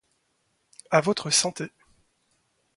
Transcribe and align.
A 0.89 0.99
votre 0.99 1.29
santé. 1.29 1.69